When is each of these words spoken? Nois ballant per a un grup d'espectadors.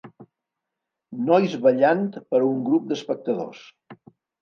Nois 1.27 1.55
ballant 1.67 2.03
per 2.25 2.43
a 2.43 2.51
un 2.57 2.67
grup 2.73 2.91
d'espectadors. 2.91 3.65